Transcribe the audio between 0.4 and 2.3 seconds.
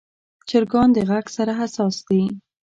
چرګان د غږ سره حساس دي.